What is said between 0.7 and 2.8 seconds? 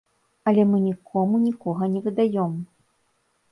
нікому нікога не выдаём.